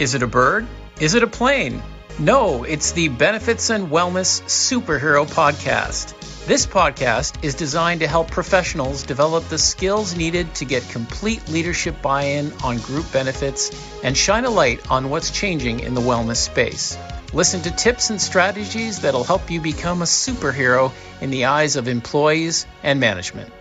[0.00, 0.66] Is it a bird?
[0.98, 1.82] Is it a plane?
[2.18, 6.14] No, it's the Benefits and Wellness Superhero Podcast.
[6.46, 12.00] This podcast is designed to help professionals develop the skills needed to get complete leadership
[12.00, 13.70] buy in on group benefits
[14.02, 16.96] and shine a light on what's changing in the wellness space.
[17.34, 21.88] Listen to tips and strategies that'll help you become a superhero in the eyes of
[21.88, 23.52] employees and management.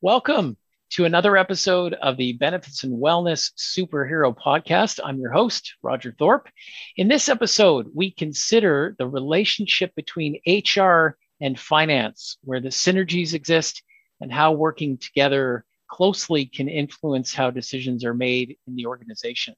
[0.00, 0.56] Welcome
[0.90, 5.00] to another episode of the Benefits and Wellness Superhero Podcast.
[5.04, 6.48] I'm your host, Roger Thorpe.
[6.96, 13.82] In this episode, we consider the relationship between HR and finance, where the synergies exist
[14.20, 19.54] and how working together closely can influence how decisions are made in the organization.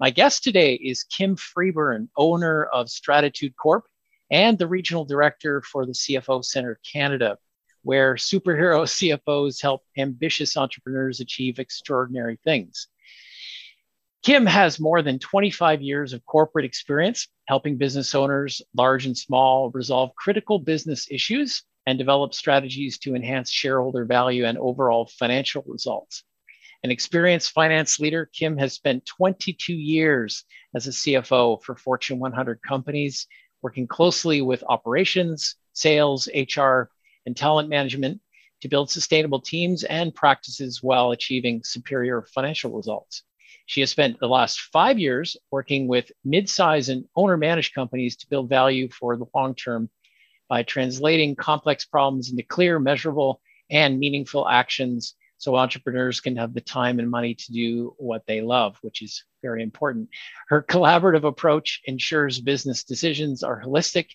[0.00, 3.86] My guest today is Kim Freeburn, owner of Stratitude Corp
[4.30, 7.38] and the regional director for the CFO Centre Canada
[7.82, 8.82] where superhero
[9.26, 12.88] CFOs help ambitious entrepreneurs achieve extraordinary things.
[14.22, 19.70] Kim has more than 25 years of corporate experience helping business owners, large and small,
[19.70, 26.22] resolve critical business issues and develop strategies to enhance shareholder value and overall financial results.
[26.84, 32.60] An experienced finance leader, Kim has spent 22 years as a CFO for Fortune 100
[32.66, 33.26] companies,
[33.60, 36.90] working closely with operations, sales, HR,
[37.26, 38.20] and talent management
[38.60, 43.22] to build sustainable teams and practices while achieving superior financial results.
[43.66, 48.48] She has spent the last five years working with mid-size and owner-managed companies to build
[48.48, 49.90] value for the long term
[50.48, 56.60] by translating complex problems into clear, measurable, and meaningful actions so entrepreneurs can have the
[56.60, 60.08] time and money to do what they love, which is very important.
[60.48, 64.10] Her collaborative approach ensures business decisions are holistic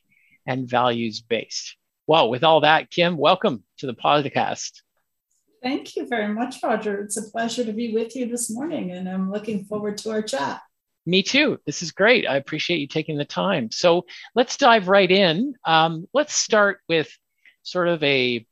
[0.45, 1.75] and values based.
[2.08, 4.81] Well, with all that, Kim, welcome to the podcast.
[5.61, 7.02] Thank you very much, Roger.
[7.02, 10.22] It's a pleasure to be with you this morning, and I'm looking forward to our
[10.22, 10.61] chat.
[11.05, 11.59] Me too.
[11.66, 12.25] This is great.
[12.25, 13.72] I appreciate you taking the time.
[13.72, 15.55] So let's dive right in.
[15.66, 17.12] Um, let's start with
[17.63, 18.47] sort of a,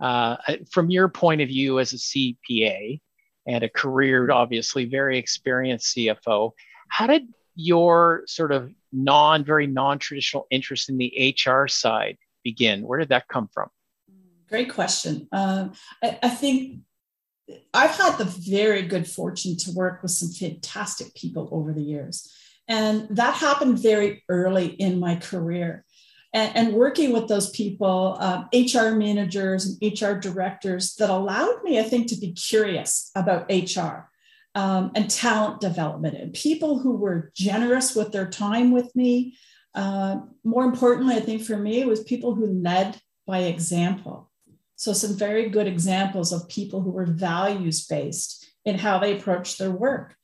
[0.00, 0.36] uh,
[0.70, 3.02] from your point of view as a CPA
[3.46, 6.52] and a career, obviously very experienced CFO,
[6.88, 12.82] how did your sort of non, very non traditional interest in the HR side begin?
[12.82, 13.68] Where did that come from?
[14.48, 15.26] Great question.
[15.32, 15.70] Uh,
[16.02, 16.80] I, I think
[17.72, 22.32] I've had the very good fortune to work with some fantastic people over the years.
[22.68, 25.84] And that happened very early in my career.
[26.32, 31.78] And, and working with those people, um, HR managers and HR directors, that allowed me,
[31.78, 34.10] I think, to be curious about HR
[34.54, 39.36] um, and talent development and people who were generous with their time with me,
[39.74, 44.30] uh, more importantly, I think for me, it was people who led by example.
[44.76, 49.58] So, some very good examples of people who were values based in how they approached
[49.58, 50.16] their work.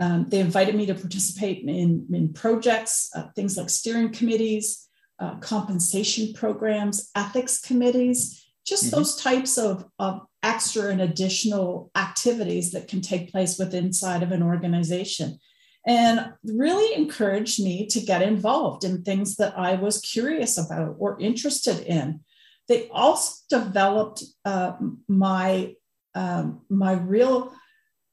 [0.00, 4.88] Um, they invited me to participate in, in projects, uh, things like steering committees,
[5.18, 8.96] uh, compensation programs, ethics committees, just mm-hmm.
[8.96, 14.32] those types of, of extra and additional activities that can take place within inside of
[14.32, 15.38] an organization
[15.86, 21.20] and really encouraged me to get involved in things that I was curious about or
[21.20, 22.20] interested in.
[22.68, 24.72] They also developed uh,
[25.08, 25.74] my
[26.14, 27.52] um, my real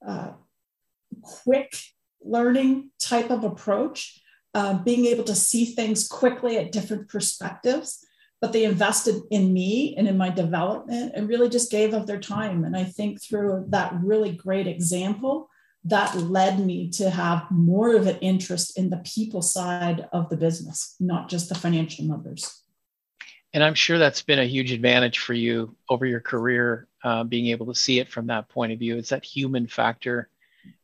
[0.06, 0.32] uh,
[1.22, 1.72] quick
[2.20, 4.20] learning type of approach,
[4.54, 8.04] uh, being able to see things quickly at different perspectives.
[8.40, 12.18] But they invested in me and in my development and really just gave of their
[12.18, 12.64] time.
[12.64, 15.48] And I think through that really great example,
[15.84, 20.36] that led me to have more of an interest in the people side of the
[20.36, 22.62] business, not just the financial numbers.
[23.52, 27.48] And I'm sure that's been a huge advantage for you over your career, uh, being
[27.48, 28.96] able to see it from that point of view.
[28.96, 30.28] It's that human factor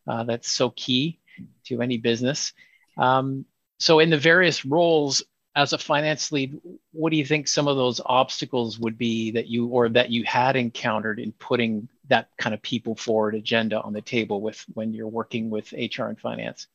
[0.07, 1.19] uh, that's so key
[1.65, 2.53] to any business.
[2.97, 3.47] Um,
[3.79, 5.23] so, in the various roles
[5.55, 6.61] as a finance lead,
[6.93, 10.25] what do you think some of those obstacles would be that you or that you
[10.25, 14.93] had encountered in putting that kind of people forward agenda on the table with when
[14.93, 16.67] you're working with HR and finance?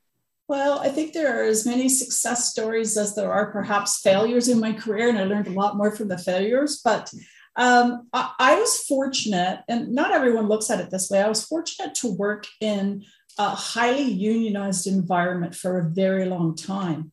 [0.48, 4.60] Well, I think there are as many success stories as there are perhaps failures in
[4.60, 6.82] my career, and I learned a lot more from the failures.
[6.84, 7.12] But
[7.56, 11.22] um, I, I, was fortunate, and not everyone looks at it this way.
[11.22, 13.04] I was fortunate to work in
[13.38, 17.12] a highly unionized environment for a very long time.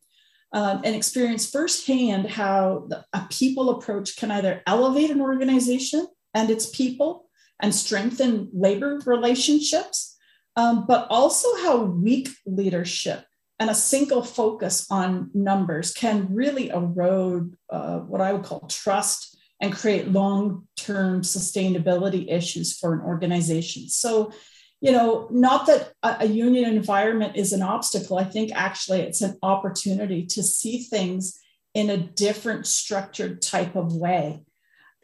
[0.52, 6.50] Um, and experience firsthand how the, a people approach can either elevate an organization and
[6.50, 7.29] its people
[7.62, 10.16] and strengthen labor relationships,
[10.56, 13.24] um, but also how weak leadership
[13.60, 19.36] and a single focus on numbers can really erode uh, what I would call trust
[19.60, 23.88] and create long term sustainability issues for an organization.
[23.88, 24.32] So,
[24.80, 28.16] you know, not that a, union environment is an obstacle.
[28.16, 31.38] I think actually it's an opportunity to see things
[31.74, 34.42] in a different structured type of way.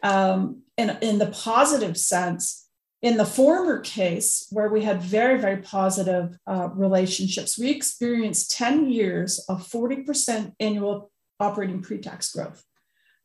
[0.03, 2.69] Um, in, in the positive sense,
[3.03, 8.91] in the former case, where we had very, very positive uh, relationships, we experienced 10
[8.91, 12.63] years of 40% annual operating pre tax growth.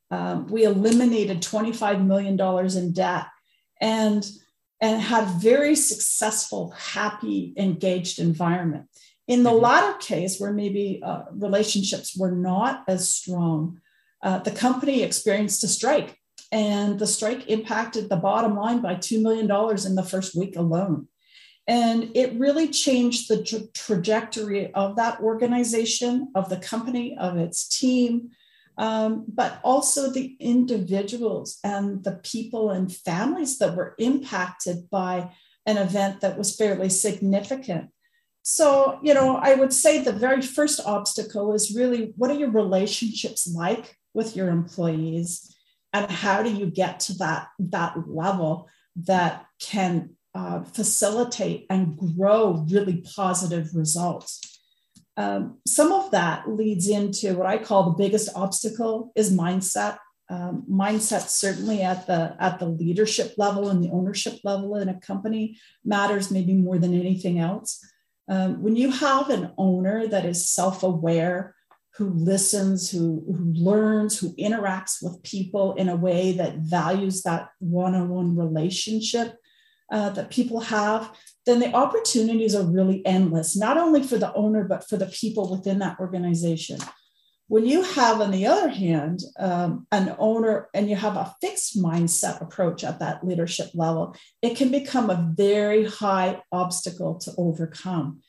[0.10, 2.40] Um, we eliminated $25 million
[2.78, 3.28] in debt
[3.80, 4.30] and,
[4.82, 8.88] and had very successful, happy, engaged environment.
[9.28, 9.64] In the mm-hmm.
[9.64, 13.80] latter case, where maybe uh, relationships were not as strong,
[14.22, 16.18] uh, the company experienced a strike,
[16.52, 19.46] and the strike impacted the bottom line by $2 million
[19.86, 21.08] in the first week alone.
[21.68, 27.68] And it really changed the tra- trajectory of that organization, of the company, of its
[27.68, 28.32] team,
[28.78, 35.32] um, but also the individuals and the people and families that were impacted by
[35.66, 37.90] an event that was fairly significant.
[38.44, 42.50] So, you know, I would say the very first obstacle is really what are your
[42.50, 45.56] relationships like with your employees?
[45.94, 52.66] And how do you get to that, that level that can uh, facilitate and grow
[52.70, 54.40] really positive results?
[55.18, 59.98] Um, some of that leads into what I call the biggest obstacle is mindset.
[60.30, 64.98] Um, mindset certainly at the at the leadership level and the ownership level in a
[64.98, 67.86] company matters maybe more than anything else.
[68.30, 71.54] Um, when you have an owner that is self-aware,
[71.96, 77.50] who listens, who, who learns, who interacts with people in a way that values that
[77.60, 79.36] one-on-one relationship
[79.92, 81.12] uh, that people have,
[81.46, 85.52] then the opportunities are really endless, not only for the owner, but for the people
[85.52, 86.80] within that organization.
[87.48, 91.78] When you have, on the other hand, um, an owner and you have a fixed
[91.78, 98.22] mindset approach at that leadership level, it can become a very high obstacle to overcome.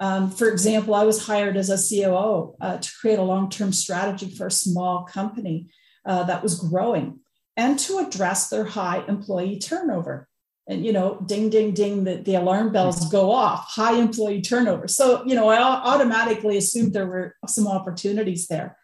[0.00, 3.72] Um, for example, I was hired as a COO uh, to create a long term
[3.72, 5.70] strategy for a small company
[6.04, 7.20] uh, that was growing
[7.56, 10.28] and to address their high employee turnover.
[10.68, 14.86] And you know ding ding ding the, the alarm bells go off high employee turnover.
[14.86, 18.76] So you know i automatically assumed there were some opportunities there.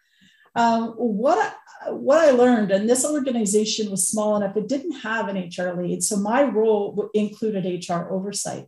[0.55, 1.55] Um, what
[1.89, 6.01] what i learned and this organization was small enough it didn't have an hr lead
[6.03, 8.67] so my role included hr oversight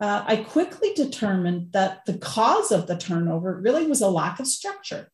[0.00, 4.46] uh, i quickly determined that the cause of the turnover really was a lack of
[4.46, 5.08] structure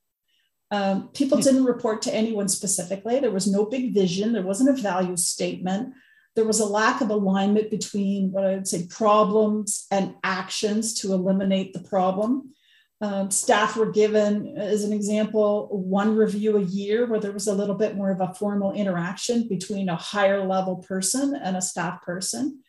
[0.72, 1.44] um, people hmm.
[1.44, 5.94] didn't report to anyone specifically there was no big vision there wasn't a value statement
[6.36, 11.12] there was a lack of alignment between what I would say problems and actions to
[11.12, 12.54] eliminate the problem.
[13.02, 17.54] Um, staff were given, as an example, one review a year where there was a
[17.54, 22.02] little bit more of a formal interaction between a higher level person and a staff
[22.02, 22.62] person.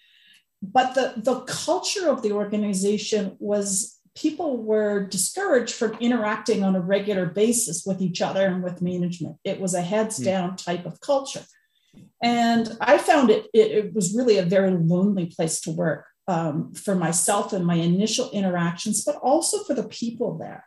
[0.61, 6.81] But the, the culture of the organization was people were discouraged from interacting on a
[6.81, 9.37] regular basis with each other and with management.
[9.43, 10.25] It was a heads hmm.
[10.25, 11.43] down type of culture.
[12.23, 16.73] And I found it, it, it was really a very lonely place to work um,
[16.73, 20.65] for myself and my initial interactions, but also for the people there.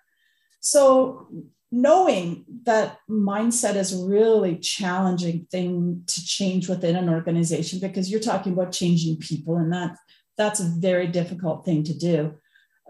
[0.60, 1.28] So
[1.74, 8.20] knowing that mindset is a really challenging thing to change within an organization because you're
[8.20, 9.96] talking about changing people and that
[10.36, 12.34] that's a very difficult thing to do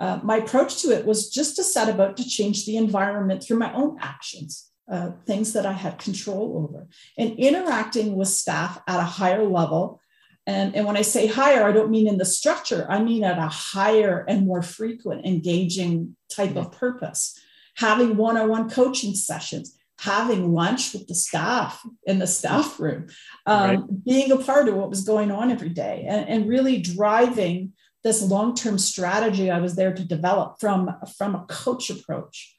[0.00, 3.58] uh, my approach to it was just to set about to change the environment through
[3.58, 6.86] my own actions uh, things that I had control over,
[7.17, 10.00] and interacting with staff at a higher level.
[10.46, 13.38] And, and when I say higher, I don't mean in the structure, I mean at
[13.38, 16.58] a higher and more frequent engaging type mm-hmm.
[16.58, 17.41] of purpose.
[17.76, 23.06] Having one on one coaching sessions, having lunch with the staff in the staff room,
[23.46, 24.04] um, right.
[24.04, 28.22] being a part of what was going on every day, and, and really driving this
[28.22, 32.56] long term strategy I was there to develop from, from a coach approach.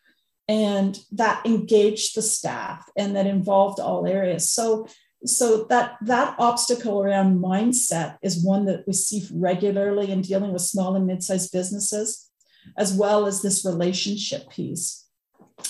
[0.48, 4.50] And that engaged the staff and that involved all areas.
[4.50, 4.88] So
[5.25, 10.62] so that that obstacle around mindset is one that we see regularly in dealing with
[10.62, 12.29] small and mid-sized businesses
[12.77, 15.05] as well as this relationship piece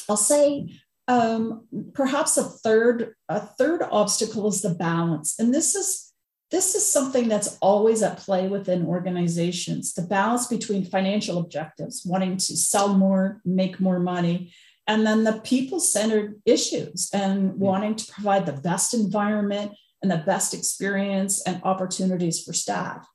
[0.10, 0.70] i'll say
[1.08, 6.12] um, perhaps a third a third obstacle is the balance and this is
[6.52, 12.38] this is something that's always at play within organizations the balance between financial objectives wanting
[12.38, 14.52] to sell more make more money
[14.88, 17.60] and then the people centered issues and hmm.
[17.60, 23.08] wanting to provide the best environment and the best experience and opportunities for staff.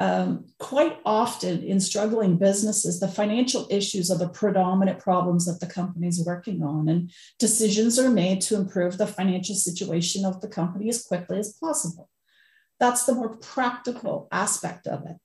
[0.00, 5.66] Um, quite often in struggling businesses, the financial issues are the predominant problems that the
[5.72, 10.48] company is working on, and decisions are made to improve the financial situation of the
[10.48, 12.08] company as quickly as possible.
[12.78, 15.16] That's the more practical aspect of it.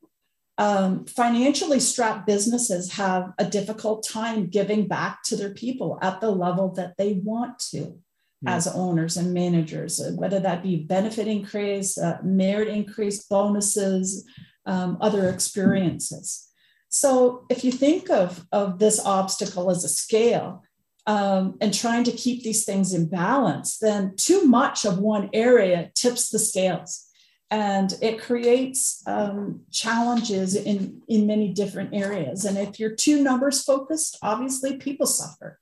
[0.57, 6.29] um, financially strapped businesses have a difficult time giving back to their people at the
[6.29, 7.97] level that they want to mm.
[8.45, 14.25] as owners and managers, whether that be benefit increase, uh, merit increase, bonuses,
[14.65, 16.49] um, other experiences.
[16.89, 20.63] So if you think of, of this obstacle as a scale
[21.07, 25.91] um, and trying to keep these things in balance, then too much of one area
[25.95, 27.09] tips the scales
[27.53, 32.45] and it creates um, challenges in, in many different areas.
[32.45, 35.59] And if you're too numbers focused, obviously people suffer.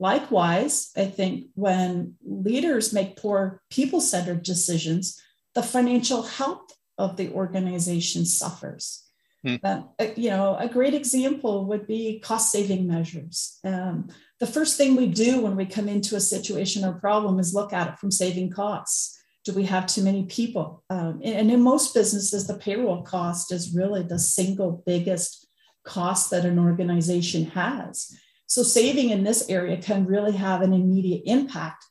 [0.00, 5.22] Likewise, I think when leaders make poor people centered decisions,
[5.54, 9.04] the financial health of the organization suffers.
[9.44, 9.56] Hmm.
[9.62, 9.82] Uh,
[10.16, 13.58] you know, a great example would be cost saving measures.
[13.64, 14.08] Um,
[14.40, 17.72] the first thing we do when we come into a situation or problem is look
[17.72, 20.84] at it from saving costs do we have too many people?
[20.90, 25.46] Um, and in most businesses, the payroll cost is really the single biggest
[25.84, 28.14] cost that an organization has.
[28.46, 31.82] So saving in this area can really have an immediate impact,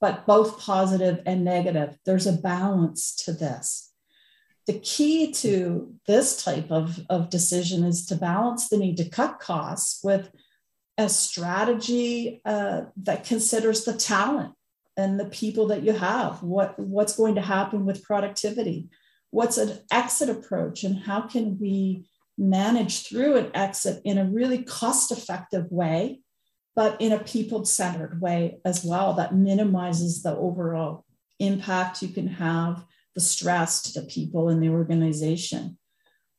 [0.00, 1.96] but both positive and negative.
[2.06, 3.91] There's a balance to this.
[4.66, 9.40] The key to this type of, of decision is to balance the need to cut
[9.40, 10.30] costs with
[10.98, 14.54] a strategy uh, that considers the talent
[14.96, 16.42] and the people that you have.
[16.42, 18.88] What what's going to happen with productivity?
[19.30, 22.06] What's an exit approach and how can we
[22.38, 26.20] manage through an exit in a really cost effective way
[26.74, 31.04] but in a people centered way as well that minimizes the overall
[31.38, 35.76] impact you can have the stress to the people in the organization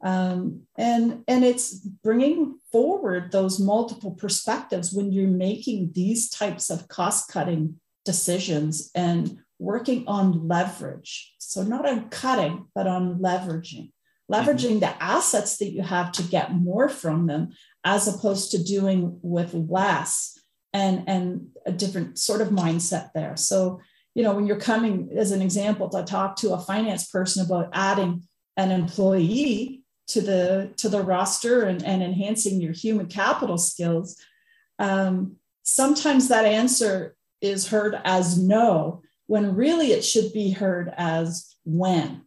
[0.04, 6.90] um, and and it's bringing forward those multiple perspectives when you're making these types of
[6.90, 11.34] cost cutting decisions and working on leverage.
[11.40, 13.92] So, not on cutting, but on leveraging,
[14.30, 14.80] leveraging mm-hmm.
[14.80, 17.54] the assets that you have to get more from them,
[17.86, 20.38] as opposed to doing with less
[20.74, 23.38] and, and a different sort of mindset there.
[23.38, 23.80] So,
[24.16, 27.70] you know, when you're coming, as an example, to talk to a finance person about
[27.74, 28.24] adding
[28.58, 34.18] an employee to the to the roster and, and enhancing your human capital skills
[34.80, 41.56] um, sometimes that answer is heard as no when really it should be heard as
[41.64, 42.22] when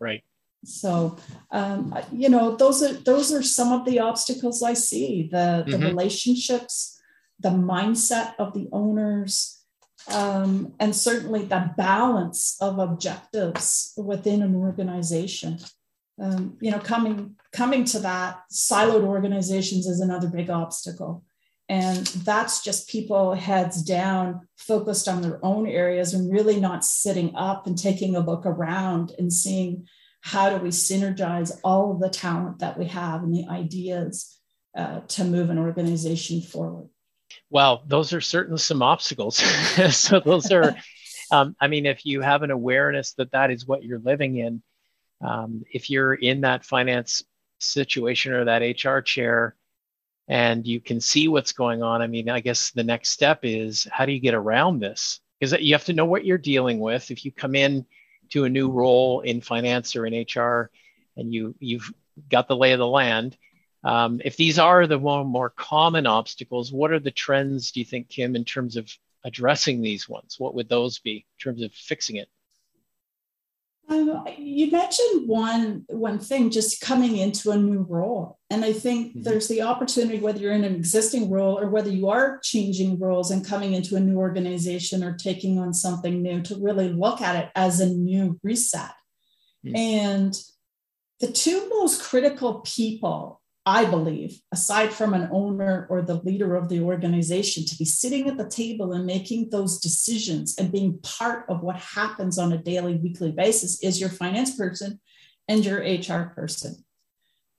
[0.00, 0.22] right
[0.64, 1.16] so
[1.50, 5.76] um, you know those are those are some of the obstacles i see the the
[5.76, 5.84] mm-hmm.
[5.84, 6.98] relationships
[7.40, 9.63] the mindset of the owners
[10.12, 15.58] um, and certainly the balance of objectives within an organization
[16.20, 21.24] um, you know coming coming to that siloed organizations is another big obstacle
[21.68, 27.34] and that's just people heads down, focused on their own areas and really not sitting
[27.34, 29.86] up and taking a look around and seeing
[30.20, 34.38] how do we synergize all of the talent that we have and the ideas
[34.76, 36.88] uh, to move an organization forward.
[37.50, 39.36] Well, those are certainly some obstacles.
[39.96, 40.76] so those are,
[41.30, 44.62] um, I mean, if you have an awareness that that is what you're living in,
[45.20, 47.24] um, if you're in that finance
[47.58, 49.54] situation or that HR chair,
[50.28, 52.00] and you can see what's going on.
[52.00, 55.20] I mean, I guess the next step is how do you get around this?
[55.38, 57.10] Because you have to know what you're dealing with.
[57.10, 57.84] If you come in
[58.30, 60.70] to a new role in finance or in HR,
[61.16, 61.92] and you you've
[62.30, 63.36] got the lay of the land.
[63.84, 67.86] Um, if these are the more, more common obstacles, what are the trends do you
[67.86, 68.90] think, Kim, in terms of
[69.24, 70.36] addressing these ones?
[70.38, 72.28] What would those be in terms of fixing it?
[73.86, 79.08] Um, you mentioned one one thing, just coming into a new role, and I think
[79.08, 79.22] mm-hmm.
[79.22, 83.30] there's the opportunity whether you're in an existing role or whether you are changing roles
[83.30, 87.36] and coming into a new organization or taking on something new to really look at
[87.36, 88.92] it as a new reset.
[89.66, 89.76] Mm-hmm.
[89.76, 90.34] And
[91.20, 96.68] the two most critical people I believe, aside from an owner or the leader of
[96.68, 101.46] the organization, to be sitting at the table and making those decisions and being part
[101.48, 105.00] of what happens on a daily, weekly basis is your finance person
[105.48, 106.84] and your HR person.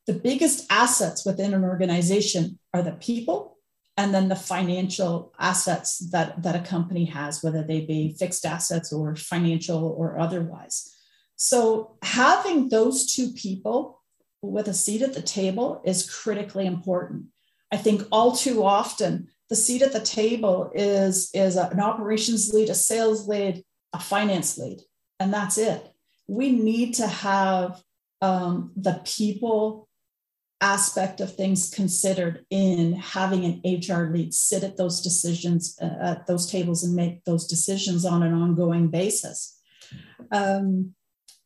[0.05, 3.57] The biggest assets within an organization are the people
[3.97, 8.93] and then the financial assets that, that a company has, whether they be fixed assets
[8.93, 10.91] or financial or otherwise.
[11.37, 14.01] So, having those two people
[14.51, 17.25] with a seat at the table is critically important.
[17.71, 22.69] I think all too often the seat at the table is, is an operations lead,
[22.69, 24.81] a sales lead, a finance lead,
[25.19, 25.91] and that's it.
[26.27, 27.81] We need to have
[28.21, 29.87] um, the people
[30.61, 36.27] aspect of things considered in having an HR lead sit at those decisions, uh, at
[36.27, 39.59] those tables, and make those decisions on an ongoing basis.
[40.31, 40.95] Um,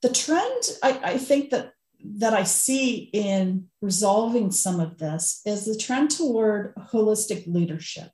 [0.02, 5.66] the trend, I, I think that that I see in resolving some of this is
[5.66, 8.10] the trend toward holistic leadership.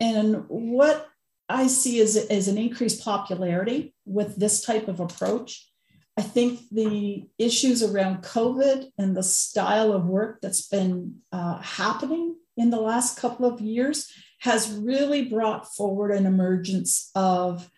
[0.00, 1.08] And what
[1.48, 5.70] I see is, is an increased popularity with this type of approach.
[6.16, 12.36] I think the issues around COVID and the style of work that's been uh, happening
[12.56, 17.68] in the last couple of years has really brought forward an emergence of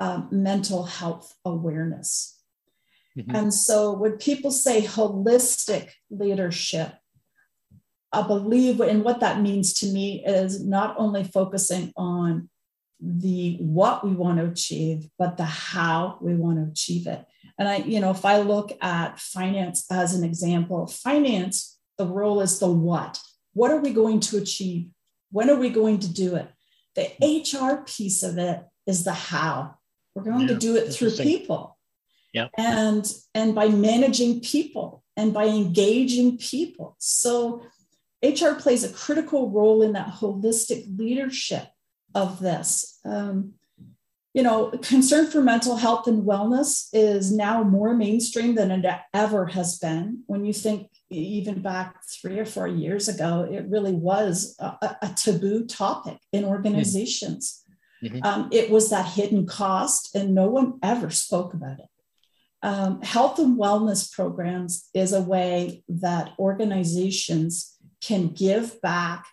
[0.00, 2.35] uh, mental health awareness.
[3.16, 3.34] Mm-hmm.
[3.34, 6.94] And so when people say holistic leadership,
[8.12, 12.48] I believe, and what that means to me is not only focusing on
[13.00, 17.24] the what we want to achieve, but the how we want to achieve it.
[17.58, 22.40] And I, you know, if I look at finance as an example, finance, the role
[22.40, 23.20] is the what.
[23.52, 24.88] What are we going to achieve?
[25.30, 26.48] When are we going to do it?
[26.94, 29.74] The HR piece of it is the how.
[30.14, 31.75] We're going yeah, to do it through people.
[32.36, 32.48] Yeah.
[32.58, 36.96] And and by managing people and by engaging people.
[36.98, 37.62] So
[38.22, 41.66] HR plays a critical role in that holistic leadership
[42.14, 42.98] of this.
[43.06, 43.54] Um,
[44.34, 49.46] you know, concern for mental health and wellness is now more mainstream than it ever
[49.46, 50.22] has been.
[50.26, 55.08] When you think even back three or four years ago, it really was a, a
[55.16, 57.62] taboo topic in organizations.
[58.04, 58.22] Mm-hmm.
[58.22, 61.88] Um, it was that hidden cost, and no one ever spoke about it.
[62.66, 69.24] Um, health and wellness programs is a way that organizations can give back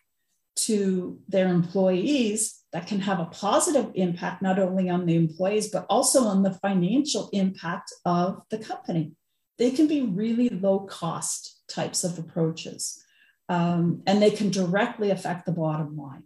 [0.55, 5.87] to their employees that can have a positive impact not only on the employees but
[5.89, 9.13] also on the financial impact of the company.
[9.57, 13.03] They can be really low cost types of approaches
[13.49, 16.25] um, and they can directly affect the bottom line.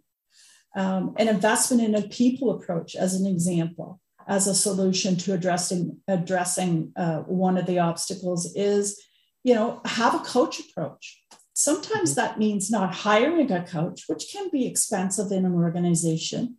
[0.76, 5.98] Um, an investment in a people approach as an example as a solution to addressing
[6.06, 9.02] addressing uh, one of the obstacles is
[9.42, 11.20] you know have a coach approach
[11.58, 12.20] Sometimes mm-hmm.
[12.20, 16.58] that means not hiring a coach, which can be expensive in an organization,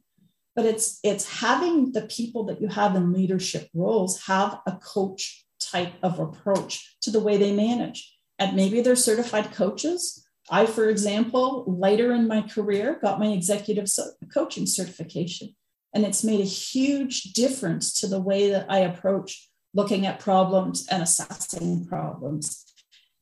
[0.58, 5.46] but it's it's having the people that you have in leadership roles have a coach
[5.62, 8.14] type of approach to the way they manage.
[8.38, 10.28] And maybe they're certified coaches.
[10.52, 13.88] I, for example, later in my career, got my executive
[14.34, 15.56] coaching certification.
[15.94, 20.88] And it's made a huge difference to the way that I approach looking at problems
[20.90, 22.66] and assessing problems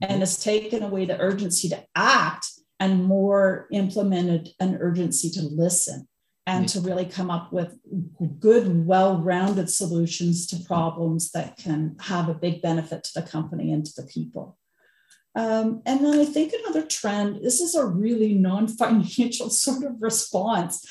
[0.01, 2.47] and has taken away the urgency to act
[2.79, 6.07] and more implemented an urgency to listen
[6.45, 7.77] and to really come up with
[8.39, 13.73] good, well rounded solutions to problems that can have a big benefit to the company
[13.73, 14.57] and to the people.
[15.35, 20.01] Um, and then I think another trend this is a really non financial sort of
[20.01, 20.85] response.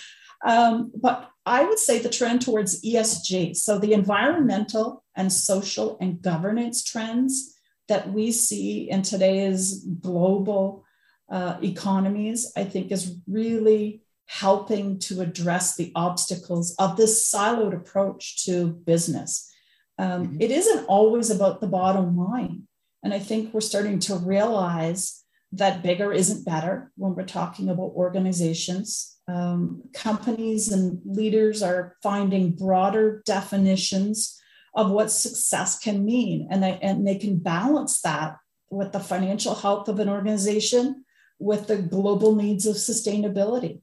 [0.44, 6.20] Um, but I would say the trend towards ESG, so the environmental and social and
[6.20, 7.54] governance trends
[7.88, 10.84] that we see in today's global
[11.30, 18.44] uh, economies, I think is really helping to address the obstacles of this siloed approach
[18.44, 19.52] to business.
[19.98, 20.40] Um, mm-hmm.
[20.40, 22.66] it isn't always about the bottom line.
[23.02, 25.22] And I think we're starting to realize
[25.52, 29.15] that bigger isn't better when we're talking about organizations.
[29.28, 34.40] Um, companies and leaders are finding broader definitions
[34.74, 36.46] of what success can mean.
[36.50, 38.36] And they, and they can balance that
[38.70, 41.04] with the financial health of an organization,
[41.38, 43.80] with the global needs of sustainability.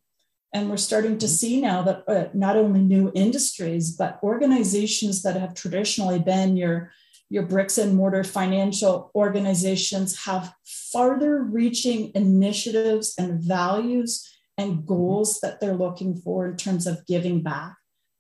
[0.54, 5.36] And we're starting to see now that uh, not only new industries, but organizations that
[5.36, 6.92] have traditionally been your,
[7.30, 15.60] your bricks and mortar financial organizations have farther reaching initiatives and values and goals that
[15.60, 17.76] they're looking for in terms of giving back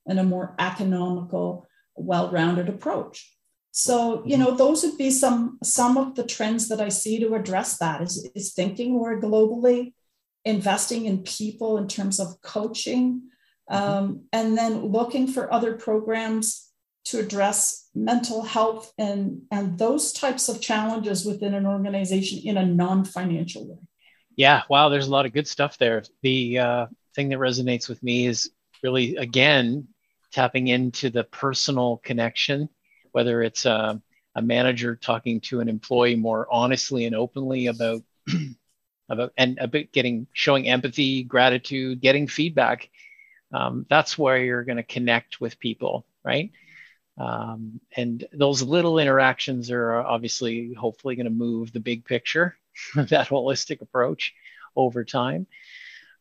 [0.08, 3.36] and a more economical well-rounded approach.
[3.72, 7.34] So, you know, those would be some some of the trends that I see to
[7.34, 9.94] address that is, is thinking more globally,
[10.46, 13.24] investing in people in terms of coaching,
[13.70, 16.70] um, and then looking for other programs
[17.06, 22.66] to address mental health and, and those types of challenges within an organization in a
[22.66, 23.78] non-financial way.
[24.36, 26.04] Yeah, wow, there's a lot of good stuff there.
[26.22, 29.88] The uh, thing that resonates with me is really, again,
[30.32, 32.70] tapping into the personal connection,
[33.12, 34.02] whether it's a,
[34.36, 38.02] a manager talking to an employee more honestly and openly about
[39.10, 42.90] about and a bit getting showing empathy, gratitude, getting feedback.
[43.54, 46.52] Um, that's where you're going to connect with people, right?
[47.20, 52.58] Um, and those little interactions are obviously, hopefully, going to move the big picture,
[52.96, 54.34] that holistic approach
[54.76, 55.48] over time.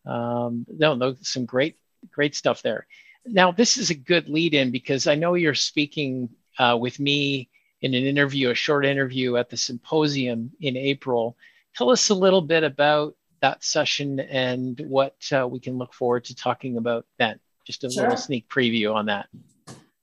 [0.06, 1.76] Um, no, no, some great,
[2.10, 2.86] great stuff there.
[3.24, 7.48] Now, this is a good lead in because I know you're speaking uh, with me
[7.80, 11.36] in an interview, a short interview at the symposium in April.
[11.76, 16.24] Tell us a little bit about that session and what uh, we can look forward
[16.24, 17.38] to talking about then.
[17.64, 18.04] Just a sure.
[18.04, 19.28] little sneak preview on that.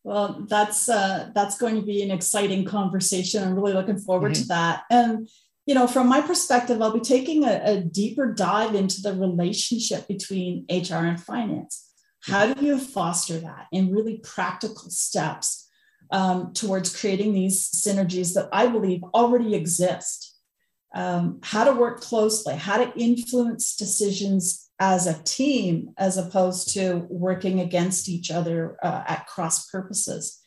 [0.04, 3.44] Well, that's uh, that's going to be an exciting conversation.
[3.44, 4.44] I'm really looking forward mm-hmm.
[4.44, 4.84] to that.
[4.90, 5.30] And
[5.70, 10.08] you know, from my perspective, I'll be taking a, a deeper dive into the relationship
[10.08, 11.92] between HR and finance.
[12.24, 15.70] How do you foster that in really practical steps
[16.10, 20.36] um, towards creating these synergies that I believe already exist?
[20.96, 27.06] Um, how to work closely, how to influence decisions as a team as opposed to
[27.12, 30.42] working against each other uh, at cross purposes.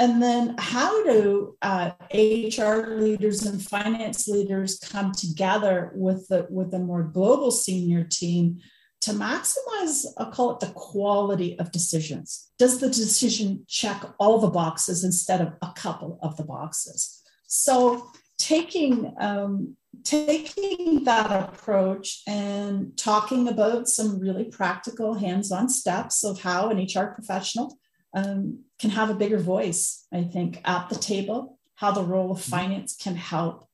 [0.00, 6.72] And then how do uh, HR leaders and finance leaders come together with the, with
[6.72, 8.60] a more global senior team
[9.02, 12.50] to maximize, I'll call it the quality of decisions?
[12.58, 17.20] Does the decision check all the boxes instead of a couple of the boxes?
[17.46, 26.40] So taking um, taking that approach and talking about some really practical hands-on steps of
[26.40, 27.76] how an HR professional
[28.14, 32.40] um, can have a bigger voice, I think, at the table, how the role of
[32.40, 33.68] finance can help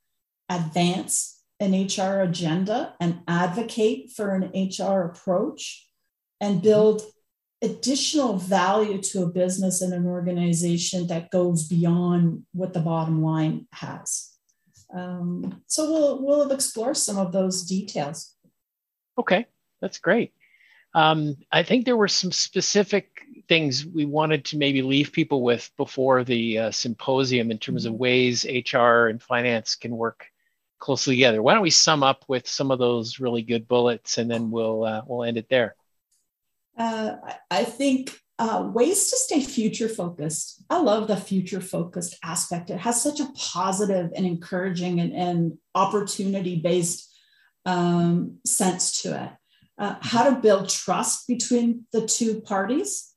[0.48, 5.88] advance an HR agenda and advocate for an HR approach
[6.40, 7.02] and build
[7.62, 13.66] additional value to a business and an organization that goes beyond what the bottom line
[13.72, 14.32] has.
[14.94, 18.34] Um, so we'll we'll explore some of those details.
[19.18, 19.46] Okay,
[19.80, 20.32] that's great.
[20.94, 25.70] Um, I think there were some specific things we wanted to maybe leave people with
[25.76, 28.02] before the uh, symposium in terms of mm-hmm.
[28.02, 30.26] ways HR and finance can work
[30.78, 31.42] closely together.
[31.42, 34.84] Why don't we sum up with some of those really good bullets, and then we'll
[34.84, 35.74] uh, we'll end it there.
[36.76, 37.16] Uh,
[37.50, 40.62] I think uh, ways to stay future focused.
[40.68, 42.70] I love the future focused aspect.
[42.70, 47.10] It has such a positive and encouraging and, and opportunity based
[47.64, 49.30] um, sense to it.
[49.78, 53.14] Uh, how to build trust between the two parties.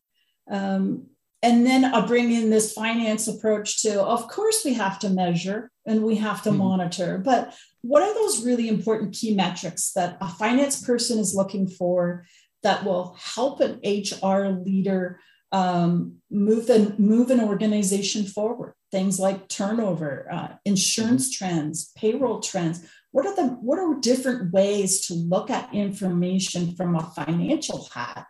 [0.49, 1.07] Um,
[1.41, 5.71] and then I'll bring in this finance approach to, of course, we have to measure
[5.85, 6.59] and we have to mm-hmm.
[6.59, 11.67] monitor, but what are those really important key metrics that a finance person is looking
[11.67, 12.25] for
[12.63, 15.19] that will help an HR leader
[15.51, 18.73] um, move the move an organization forward.
[18.91, 21.45] Things like turnover, uh, insurance mm-hmm.
[21.45, 22.85] trends, payroll trends.
[23.11, 28.27] What are the what are different ways to look at information from a financial hat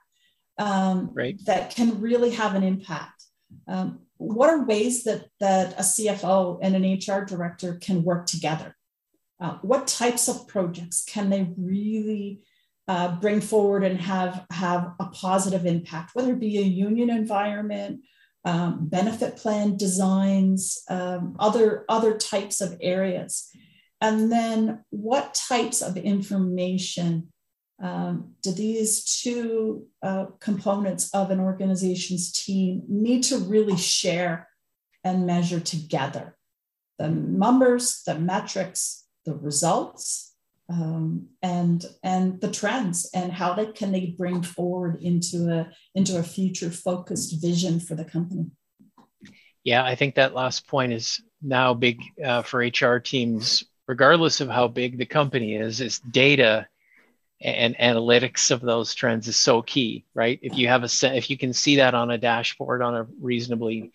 [0.59, 1.39] um, right.
[1.45, 3.23] that can really have an impact?
[3.67, 8.75] Um, what are ways that that a CFO and an HR director can work together?
[9.39, 12.41] Uh, what types of projects can they really
[12.89, 18.01] uh, bring forward and have, have a positive impact, whether it be a union environment,
[18.45, 23.47] um, benefit plan designs, um, other, other types of areas.
[24.01, 27.31] And then what types of information
[27.81, 34.49] um, do these two uh, components of an organization's team need to really share
[35.03, 36.35] and measure together?
[36.97, 40.29] The numbers, the metrics, the results,
[40.69, 46.19] um, and and the trends and how they can they bring forward into a into
[46.19, 48.45] a future focused vision for the company
[49.63, 54.49] yeah i think that last point is now big uh, for hr teams regardless of
[54.49, 56.67] how big the company is is data
[57.41, 61.37] and analytics of those trends is so key right if you have a if you
[61.37, 63.91] can see that on a dashboard on a reasonably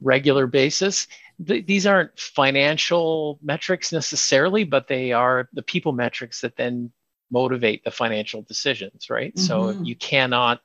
[0.00, 1.08] regular basis
[1.46, 6.92] th- these aren't financial metrics necessarily, but they are the people metrics that then
[7.30, 9.34] motivate the financial decisions, right?
[9.34, 9.46] Mm-hmm.
[9.46, 10.60] So you cannot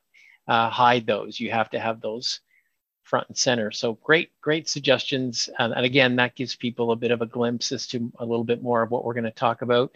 [0.48, 1.38] uh, hide those.
[1.40, 2.40] You have to have those
[3.06, 3.70] front and center.
[3.70, 5.48] So great, great suggestions.
[5.58, 8.62] and again, that gives people a bit of a glimpse as to a little bit
[8.62, 9.92] more of what we're going to talk about.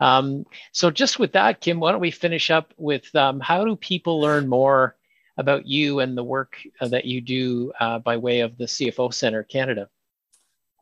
[0.00, 3.76] Um, so just with that, Kim, why don't we finish up with um, how do
[3.76, 4.96] people learn more
[5.36, 9.12] about you and the work uh, that you do uh, by way of the CFO
[9.12, 9.90] Centre Canada?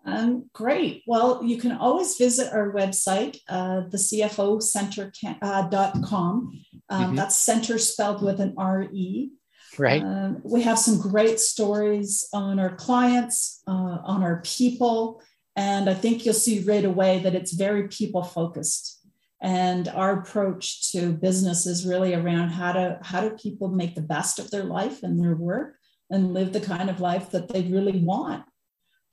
[0.07, 1.03] Um, great.
[1.07, 5.39] Well, you can always visit our website, uh, the CFOcentre.com.
[5.43, 7.17] Uh, um, mm-hmm.
[7.17, 9.31] That's center spelled with an R-E.
[9.79, 10.03] Right.
[10.03, 15.23] Um, we have some great stories on our clients, uh, on our people.
[15.57, 19.07] And I think you'll see right away that it's very people focused.
[19.41, 24.01] And our approach to business is really around how to how do people make the
[24.01, 25.77] best of their life and their work
[26.11, 28.45] and live the kind of life that they really want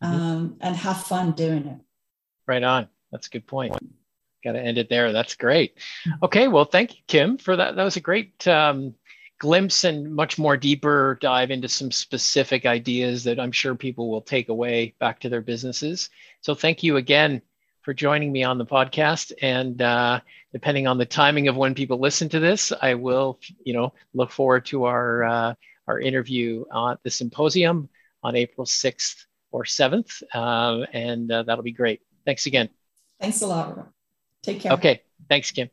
[0.03, 0.13] Mm-hmm.
[0.13, 1.77] um, and have fun doing it.
[2.47, 2.87] Right on.
[3.11, 3.77] That's a good point.
[4.43, 5.11] Got to end it there.
[5.11, 5.77] That's great.
[6.23, 6.47] Okay.
[6.47, 7.75] Well, thank you, Kim, for that.
[7.75, 8.95] That was a great, um,
[9.41, 14.21] glimpse and much more deeper dive into some specific ideas that I'm sure people will
[14.21, 16.11] take away back to their businesses.
[16.41, 17.41] So thank you again
[17.81, 19.33] for joining me on the podcast.
[19.41, 20.19] And uh,
[20.53, 24.29] depending on the timing of when people listen to this, I will, you know, look
[24.29, 25.53] forward to our uh,
[25.87, 27.89] our interview at the symposium
[28.21, 32.01] on April 6th or 7th, uh, and uh, that'll be great.
[32.25, 32.69] Thanks again.
[33.19, 33.89] Thanks a lot.
[34.43, 34.73] Take care.
[34.73, 35.01] Okay.
[35.27, 35.71] Thanks, Kim.